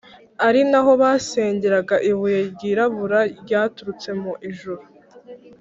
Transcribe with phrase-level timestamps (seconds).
[0.47, 4.83] ari na ho basengeraga ibuye ryirabura ryaturutse mu ijuru.